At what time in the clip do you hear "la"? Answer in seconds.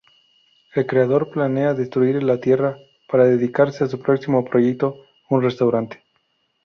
2.23-2.39